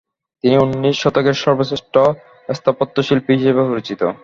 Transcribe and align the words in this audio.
তিনি 0.43 0.55
উনিশ 0.57 0.95
শতকের 1.01 1.35
সর্বশ্রেষ্ঠ 1.43 1.93
স্থাপত্যশিল্পী 2.49 3.31
হিসাবে 3.39 3.63
পরিচিত। 3.71 4.01